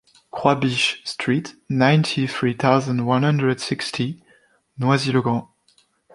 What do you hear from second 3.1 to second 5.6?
hundred sixty, Noisy-le-Grand